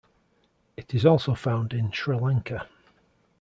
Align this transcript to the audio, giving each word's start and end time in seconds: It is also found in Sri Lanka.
It 0.77 0.95
is 0.95 1.05
also 1.05 1.35
found 1.35 1.73
in 1.75 1.91
Sri 1.91 2.15
Lanka. 2.17 2.67